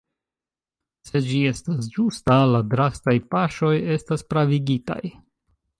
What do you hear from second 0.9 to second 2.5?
Se ĝi estas ĝusta